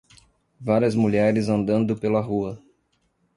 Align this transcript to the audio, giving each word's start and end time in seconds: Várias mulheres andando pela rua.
Várias 0.59 0.95
mulheres 0.95 1.47
andando 1.47 1.95
pela 1.95 2.19
rua. 2.21 2.59